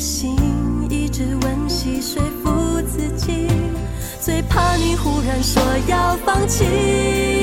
[0.00, 0.34] 心
[0.88, 3.46] 一直温习说服自己
[4.18, 7.39] 最怕你忽然说要放弃。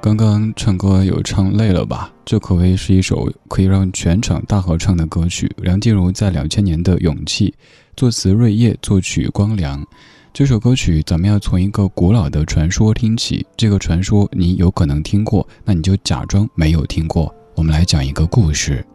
[0.00, 2.12] 刚刚唱歌有唱累了吧？
[2.24, 5.50] 这可谓是一首可以让全场大合唱的歌曲。
[5.58, 7.50] 梁静茹在两千年的《勇气》，
[7.96, 9.84] 作词瑞叶，作曲光良。
[10.32, 13.44] 这首歌曲咱们要从一个古老的传说听起。
[13.56, 17.34] 这个传说你有可能听过，那你就假装没有听过。
[17.56, 18.86] 我们来讲一个故事：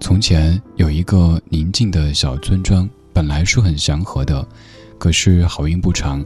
[0.00, 4.46] 从前有一个宁静的小村庄，本来是很祥和的，
[4.98, 6.24] 可是好运不长。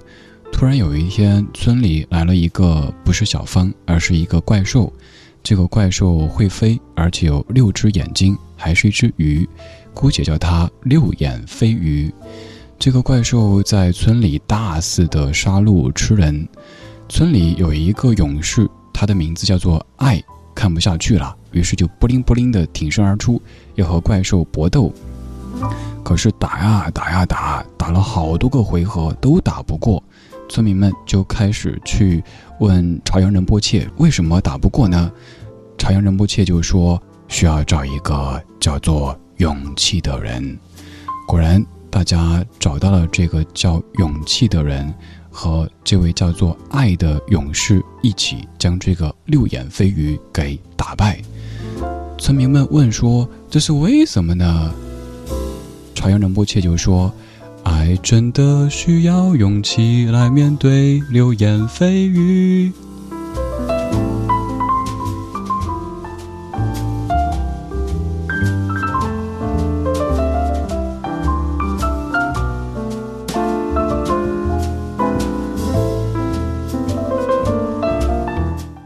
[0.50, 4.92] 突然有一天，村里来了一个不是小芳，而是一个怪兽。
[5.42, 9.48] 这个怪兽会飞，而且有六只眼睛，还是一只鱼，
[9.94, 12.12] 姑且叫它六眼飞鱼。
[12.78, 16.46] 这个怪兽在村里大肆的杀戮吃人。
[17.08, 20.22] 村里有一个勇士，他的名字叫做爱，
[20.54, 23.40] 看不下去了，于是就不灵不灵的挺身而出，
[23.76, 24.92] 要和怪兽搏斗。
[26.08, 30.02] 可是打呀打呀打，打了好多个回合都打不过，
[30.48, 32.24] 村民们就开始去
[32.60, 35.12] 问朝阳仁波切为什么打不过呢？
[35.76, 40.58] 朝阳仁波切就说需要找一个叫做勇气的人。
[41.26, 44.90] 果然，大家找到了这个叫勇气的人。
[45.30, 51.20] 和这位叫做爱的勇士一起将这个六眼飞鱼给打败。
[52.16, 54.74] 村民们问说：“这是为什么呢？”
[56.08, 57.12] 朝阳仁波切就说
[57.64, 62.72] ：“爱真的需要勇气来面对流言蜚语。”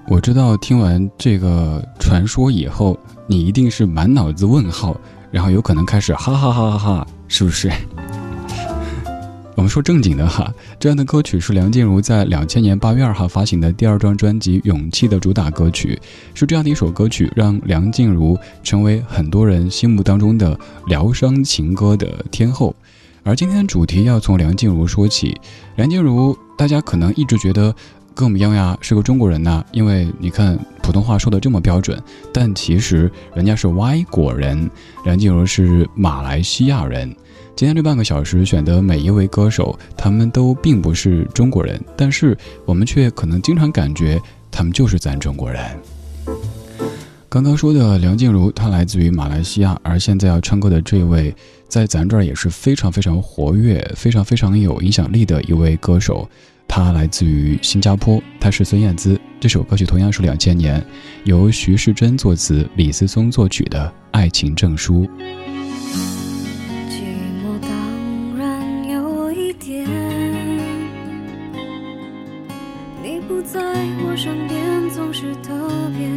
[0.08, 2.98] 我知道听完这个传说以后，
[3.28, 4.96] 你一定是满脑子问号，
[5.32, 7.68] 然后有可能开始哈哈哈哈哈，是不是？
[9.56, 16.00] 我们说正经的哈，这样的歌曲是梁静茹在两千年八月二号发行的第二张专辑《勇气》的主打歌曲，
[16.34, 22.74] 是这样的一首歌曲，让梁静茹成为很多人心目当中的疗伤情歌的天后。
[23.22, 25.34] 而今天主题要从梁静茹说起，
[25.76, 27.74] 梁静茹大家可能一直觉得。
[28.14, 29.64] 跟我们一样呀，是个中国人呐。
[29.72, 32.00] 因为你看普通话说的这么标准，
[32.32, 34.70] 但其实人家是外国人。
[35.04, 37.14] 梁静茹是马来西亚人。
[37.54, 44.20] 今天这半个小时选的每一位歌手，他们都并不是中国人，但是我们却可能经常感觉
[44.50, 45.62] 他们就是咱中国人。
[47.28, 51.34] 刚刚说的梁静茹，她来自于马来西亚，而现在要唱歌的这位，
[51.66, 56.28] 在咱这儿也是非常非常活跃、非常非常有影响力的一位歌手。
[56.74, 59.20] 他来自于新加坡，他是孙燕姿。
[59.38, 60.82] 这首歌曲同样是两千年，
[61.24, 63.78] 由徐世珍作词，李思松作曲的
[64.10, 65.06] 《爱情证书》。
[66.88, 67.02] 寂
[67.44, 69.86] 寞当然有一点，
[73.02, 75.52] 你不在我身边，总是特
[75.98, 76.08] 别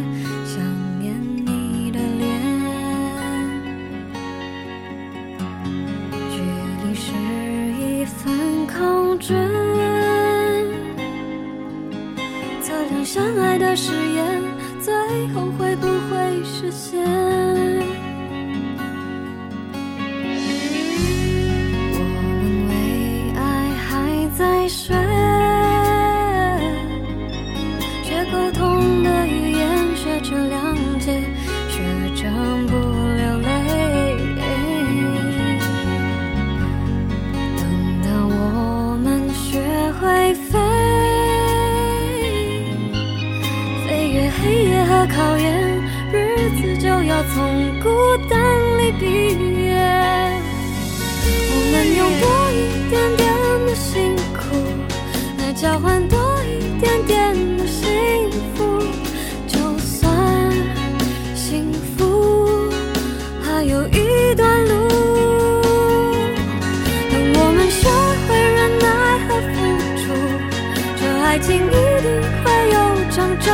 [45.06, 45.80] 考验，
[46.12, 47.88] 日子就要从孤
[48.28, 48.38] 单
[48.78, 49.04] 里毕
[49.64, 49.76] 业。
[51.48, 52.54] 我们用多一
[52.90, 53.24] 点点
[53.66, 54.38] 的辛苦
[55.38, 58.82] 来交换多一点点的幸福，
[59.46, 60.52] 就算
[61.34, 62.68] 幸福
[63.42, 64.72] 还有一段路。
[67.10, 67.88] 等我们学
[68.26, 68.86] 会忍耐
[69.26, 69.54] 和付
[70.02, 70.04] 出，
[70.96, 71.70] 这爱情一
[72.02, 72.06] 定
[72.42, 72.76] 会有
[73.10, 73.46] 张证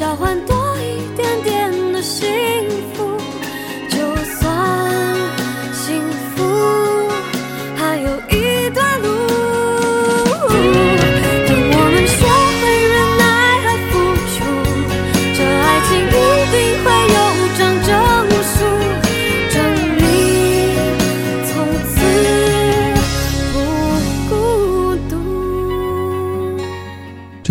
[0.00, 0.59] 交换多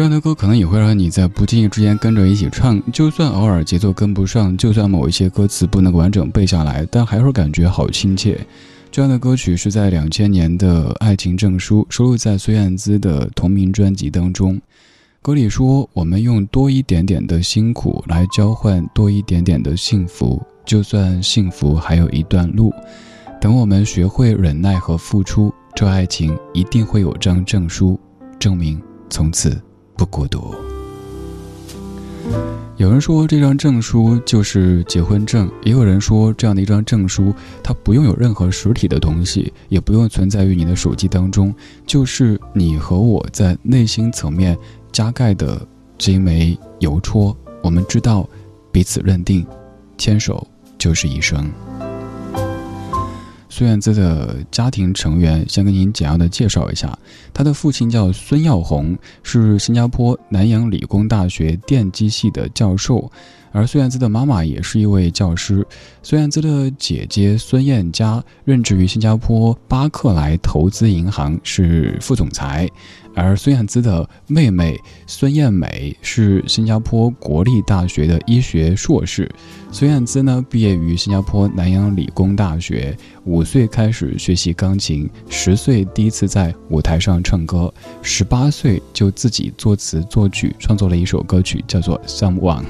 [0.10, 8.40] 样的歌可能也会让你在不经意之间跟着一起唱，就算偶尔节奏跟不上，就算某一些歌词不能完整背下来，但还是感觉好亲切。
[8.90, 14.60] 这样的歌曲是在两千年的《爱情证书》收录在孙燕姿的同名专辑当中。
[15.22, 22.74] 歌里说：“我们用多一点点的辛苦来交换多一点点的幸福，就算幸福还有一段路。
[23.40, 28.00] 等我们学会忍耐和付出，这爱情一定会有张证书，
[28.40, 29.62] 证明从此
[30.00, 30.56] 不孤独。”
[32.78, 41.54] 有人说这张证书就是结婚证，也有人说这样的一张证书，它不用有任何实体的东西，也不用存在于你的手机当中，
[41.86, 44.58] 就是你和我在内心层面。
[44.92, 45.62] 加盖的
[45.98, 48.28] 这一枚邮戳，我们知道
[48.72, 49.46] 彼此认定，
[49.98, 50.48] 牵手
[50.80, 51.48] 就是一生。
[53.50, 56.98] 孙燕姿的家庭成员，先跟您简要的介绍一下，
[57.34, 63.12] 她的父亲叫孙耀宏，是新加坡南洋理工大学电机系的教授。
[63.52, 65.66] 而孙燕姿的妈妈也是一位教师，
[66.04, 72.70] 孙燕姿的姐姐孙燕佳任职于新加坡巴克莱投资银行，是副总裁。
[73.16, 74.78] 而孙燕姿的妹妹
[75.08, 79.30] 孙燕美是新加坡国立大学的医学硕士。
[79.72, 92.64] 孙燕姿呢，毕业于新加坡南洋理工大学，五岁开始学习钢琴，十岁第一次在舞台上唱歌，十八岁就自己作词作曲，创作了一首歌曲，叫做《Someone》。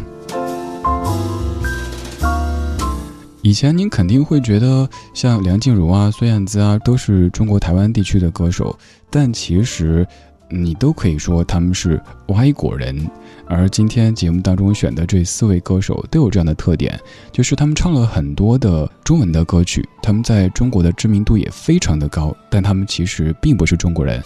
[3.42, 8.78] 以前您肯定会觉得像梁静茹啊、孙燕姿啊都是中国台湾地区的歌手，
[9.10, 10.06] 但其实
[10.50, 13.10] 你都可以说他们是外国人。
[13.48, 17.00] 而今天节目当中选的这四位歌手都有这样的特点，
[17.32, 24.22] 就是他们唱了很多的中文的歌曲，他们在中国的知名度也非常的高，但他们其实并不是中国人。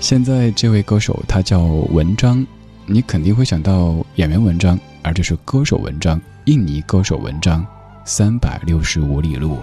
[0.00, 2.44] 现在这位歌手他叫文章，
[2.86, 7.64] 你肯定会想到演员文章，而这是歌手文章，印尼歌手文章。
[8.04, 9.58] 三百六十五里路，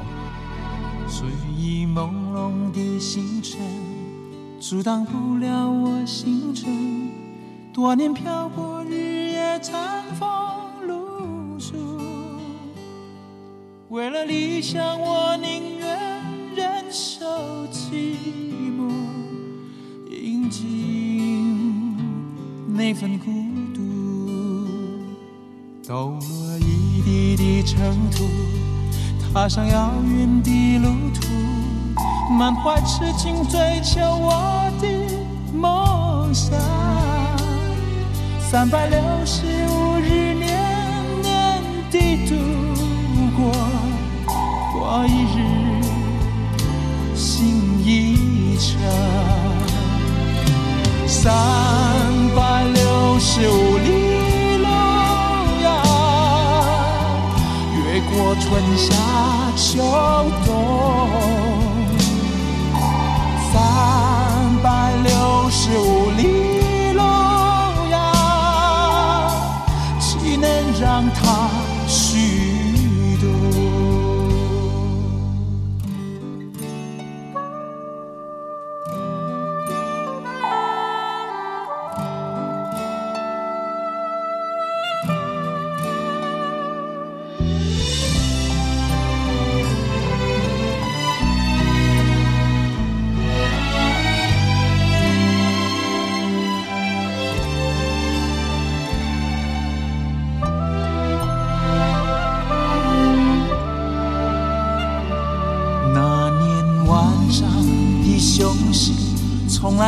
[1.09, 1.27] 睡
[1.57, 3.59] 意朦胧的星辰，
[4.61, 7.09] 阻挡不了我行程。
[7.73, 10.27] 多年漂泊，日夜餐风
[10.87, 11.75] 露宿，
[13.89, 15.99] 为了理想，我宁愿
[16.55, 17.25] 忍受
[17.67, 18.15] 寂
[18.71, 18.89] 寞，
[20.09, 21.97] 饮尽
[22.73, 23.25] 那份孤
[23.73, 23.81] 独，
[25.85, 26.88] 抖落一。
[27.09, 27.79] 一地尘
[28.11, 28.29] 土，
[29.33, 31.25] 踏上遥远的路途，
[32.31, 34.87] 满怀痴情追求我的
[35.51, 36.53] 梦想。
[38.39, 40.47] 三百六十五日，年
[41.23, 41.97] 年的
[42.27, 42.35] 度
[43.35, 43.51] 过，
[44.71, 45.37] 过一日，
[47.15, 48.69] 心一程。
[51.07, 51.33] 三
[52.35, 53.98] 百六十五里。
[58.41, 58.95] 春夏
[59.55, 59.83] 秋
[60.45, 61.09] 冬，
[63.51, 63.53] 三
[64.63, 66.58] 百六十五里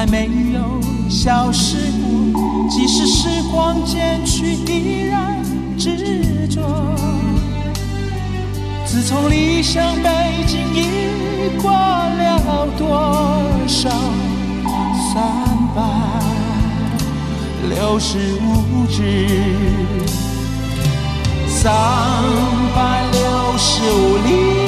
[0.07, 0.59] 没有
[1.09, 5.43] 消失过，即使时光渐去，依然
[5.77, 6.61] 执着。
[8.85, 10.09] 自从离乡背
[10.47, 12.87] 井，已过了多
[13.67, 13.89] 少
[15.13, 15.21] 三
[15.75, 15.81] 百
[17.69, 19.27] 六十五日？
[21.47, 21.71] 三
[22.75, 24.60] 百六十五里。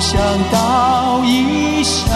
[0.00, 2.06] 想到一想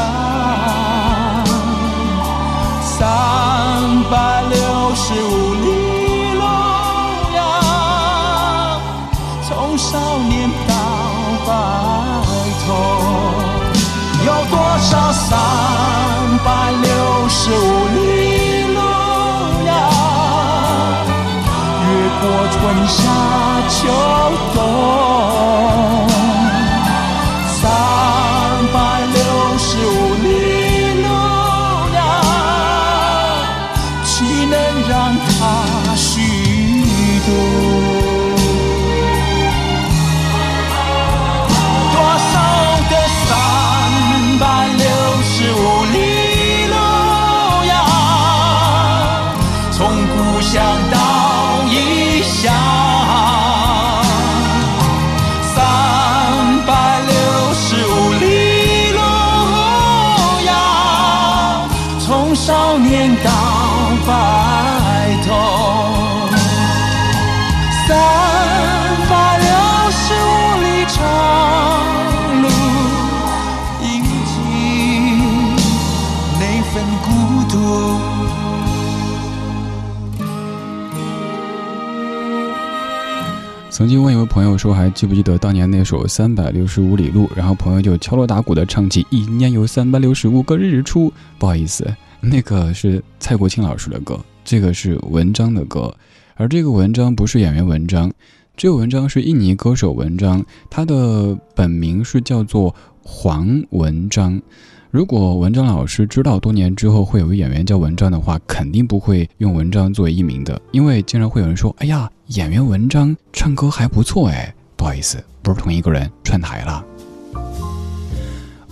[83.80, 87.26] 曾经问一位朋友说，还记不记得当年那首《三百六十五里路》？
[87.34, 91.10] 然后朋友就敲锣打鼓的唱起“一年有三百六十五个日出”。
[91.40, 95.94] 不好意思，那个是蔡国庆老师的歌，这个是文章的歌，
[96.34, 98.12] 而这个文章不是演员文章，
[98.54, 104.42] 这个文章是印尼歌手文章，他的本名是叫做黄文章。
[104.90, 116.84] 如果文章老师知道多年之后会有个演员叫文章的话，肯定不会用文章作为艺名的，因为经常会有人说：“哎呀，演员文章唱歌还不错哎。”不好意思，不是同一个人串台了。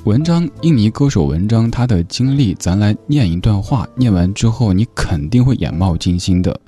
[0.02, 6.60] 文章，印尼歌手文章，他的经历，咱来念一段话，念完之后你肯定会眼冒金星的。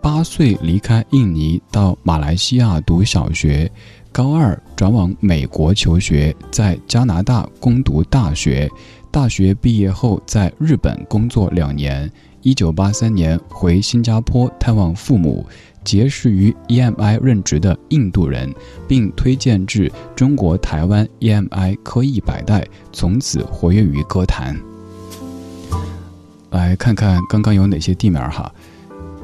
[0.00, 3.70] 八岁离开印尼到马来西亚读小学。
[4.12, 8.70] 高二转往美国求学，在加拿大攻读大学。
[9.10, 12.10] 大学毕业后，在日本工作两年。
[12.42, 15.44] 一九八三年回新加坡探望父母，
[15.82, 18.54] 结识于 EMI 任职的印度人，
[18.86, 24.56] 并推荐至中国台湾 EMI 科艺百代，从此活跃于歌坛。
[26.50, 28.50] 来看看刚刚有哪些地名哈：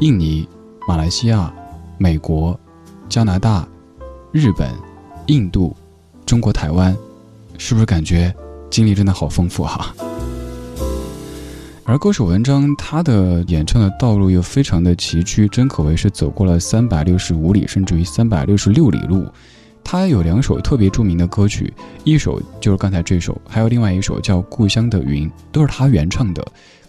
[0.01, 0.47] 印尼、
[0.89, 1.55] 马来西亚、
[1.97, 2.59] 美国、
[3.09, 3.67] 加拿大。
[4.35, 4.69] 日本、
[5.27, 5.77] 印度、
[6.27, 6.93] 中国台湾，
[7.57, 8.35] 是不是感觉
[8.69, 9.95] 经历真的好丰富哈？
[11.85, 19.25] 而歌手文章他的演唱的道路又非常的崎岖，真可谓是走过了三百六十五里，甚至于三百六十六里路。
[19.85, 26.45] 他有两首特别著名的歌曲，一首就是刚才这首，还有另外一首叫《故乡的云》，都是他原唱的。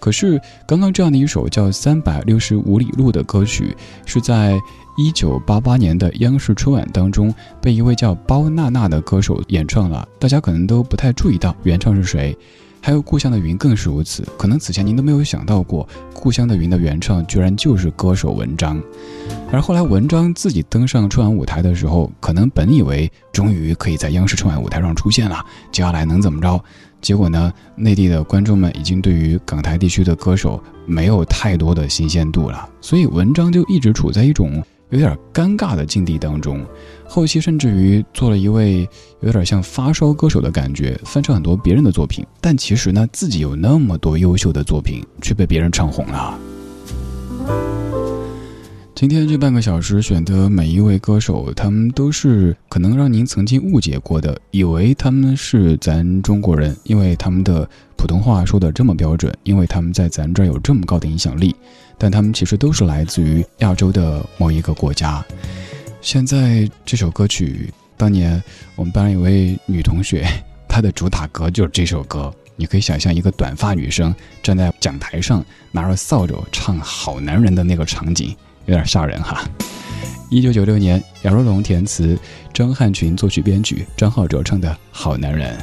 [0.05, 4.55] 可是刚刚这样的一首叫《三百六十五里路》的歌曲，是在。
[4.97, 12.33] 一九八八年的央视春晚当中，被一位叫包娜娜的歌手演唱了，大家可能都不太注意到原唱是谁。
[12.81, 18.81] 还有《故乡的云》更是如此，可能此前您都没有想到过，《故乡的云》的原唱居然就是歌手文章。
[19.51, 26.63] 而后来文章自己登上春晚舞台的时候，可能本以为终于可以在央视春晚舞台上出现了，接下来能怎么着？
[27.05, 34.63] 结果呢，内地的观众们已经对于港台地区的歌手没有太多的新鲜度了，所以文章就一直处在一种。
[34.89, 36.63] 有点尴尬的境地当中，
[37.07, 38.87] 后期甚至于做了一位
[39.19, 46.39] 有点像发烧歌手的感觉，翻唱很多别人的作品，但其实呢，自己有那么多优秀的作品，却被别人唱红了。
[48.95, 61.53] 今天这半个小时选的每一位歌手，他们都是可能让您曾经误解过的，以为他们是咱中国人，因为他们的普通话说的这么标准，因为他们在咱这儿有这么高的影响力。
[61.97, 65.21] 但他们其实都是来自于亚洲的某一个国家。
[65.99, 68.41] 现在这首歌曲，当年
[68.77, 70.25] 我们班一位女同学，
[70.69, 72.33] 她的主打歌就是这首歌。
[72.55, 78.33] 你可以想象一个短发女生站在讲台上，拿着扫帚唱《好男人》的那个场景，
[78.65, 79.43] 有点吓人哈。
[80.29, 82.17] 一九九六年，杨若龙填词，
[82.53, 85.57] 张汉群作曲编曲，张浩哲唱的《好男人》。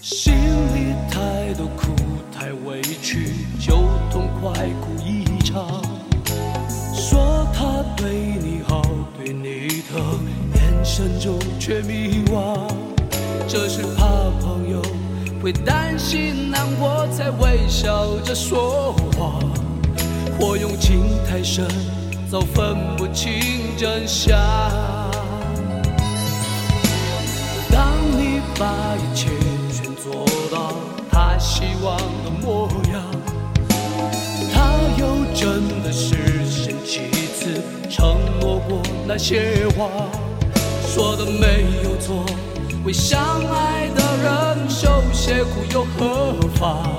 [0.00, 1.92] 心里太多苦，
[2.32, 3.76] 太委屈，就
[4.10, 4.28] 痛。
[4.40, 5.82] 快哭一场，
[6.94, 8.80] 说他对你好，
[9.18, 10.00] 对你的
[10.54, 12.66] 眼神中却迷惘。
[13.46, 14.06] 这是怕
[14.40, 14.80] 朋友
[15.42, 19.42] 会担心难过，才微笑着说谎。
[20.42, 21.66] 我用情太深，
[22.30, 24.38] 早分不清真相。
[27.70, 29.28] 当你把一切
[29.70, 30.72] 全做到
[31.10, 33.02] 他希望的模样。
[34.52, 36.16] 他又真的实
[36.48, 39.88] 现几次承诺过那些话，
[40.88, 42.24] 说的没有错。
[42.82, 46.96] 为相爱的人受些苦又何妨？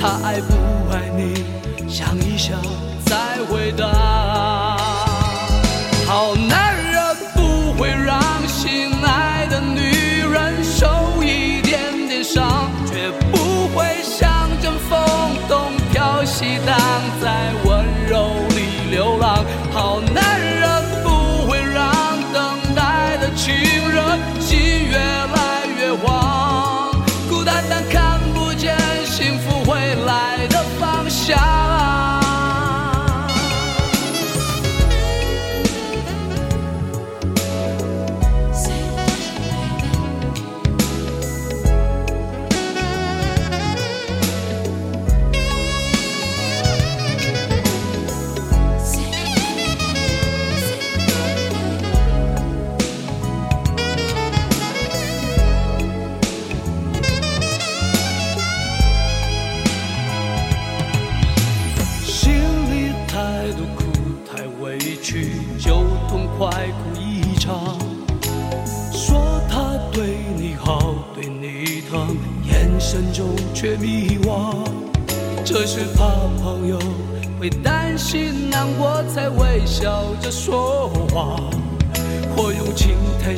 [0.00, 0.54] 他爱不
[0.92, 1.44] 爱你，
[1.92, 2.58] 想一想
[3.04, 3.86] 再回答。
[6.06, 6.81] 好男人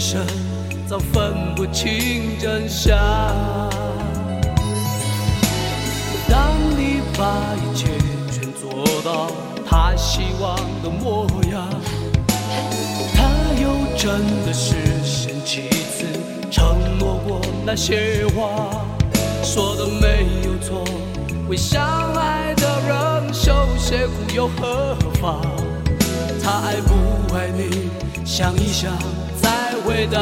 [0.04, 0.26] 情太深，
[0.86, 2.98] 早分不清真相。
[6.28, 7.86] 当你把一切
[8.30, 9.30] 全做到
[9.66, 11.66] 他希望的模样，
[13.14, 16.04] 他又真的是先几次
[16.50, 18.84] 承诺过那些话，
[19.42, 20.84] 说的没有错。
[21.48, 21.82] 为相
[22.14, 25.40] 爱的人受些苦又何妨？
[26.42, 27.90] 他爱不爱你，
[28.24, 28.92] 想一想
[29.94, 30.18] 回答。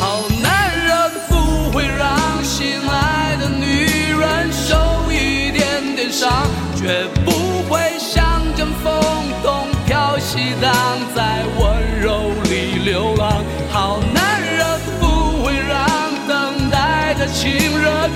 [0.00, 3.84] 好男人不会让心爱的女
[4.18, 7.30] 人受一点点伤，绝不
[7.68, 8.94] 会像阵风
[9.42, 10.72] 东飘西荡，
[11.14, 13.44] 在温柔里流浪。
[13.70, 14.66] 好男人
[14.98, 15.76] 不会让
[16.26, 18.10] 等待的情人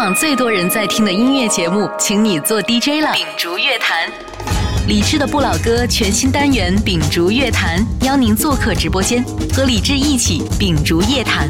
[0.00, 3.12] 网最多人在听的音乐节目，请你做 DJ 了。
[3.12, 4.10] 秉烛乐坛，
[4.88, 11.46] 李志的不老歌全新单元《秉烛乐坛》，邀您做客直播间，和李志一起秉烛夜谈。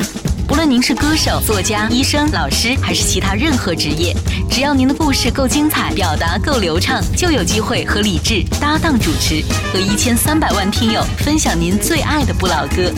[0.48, 4.12] 不论您是歌手、作家、医生、老师，还是其他任何职业，
[4.50, 12.90] 只要您的故事够精彩，表达够流畅，就有机会和李志搭档主持，和一千三百万听友分享您最爱的不老歌。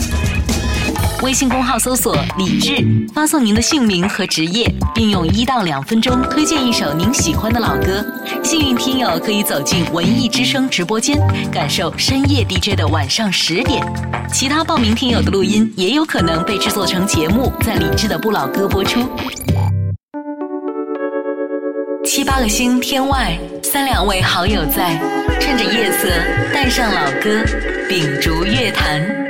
[1.23, 8.05] 微信公号搜索“李志”，发送您的姓名和职业，并用一到两分钟推荐一首您喜欢的老歌。
[8.43, 11.17] 幸运听友可以走进文艺之声直播间，
[11.49, 13.81] 感受深夜 DJ 的晚上十点。
[14.33, 19.09] 其他报名听友的录音也有可能被制作成节目，在李志的不老歌播出。
[22.03, 24.99] 七八个星天外，三两位好友在，
[25.39, 26.09] 趁着夜色
[26.53, 27.45] 带上老歌，
[27.87, 29.22] 秉烛乐坛。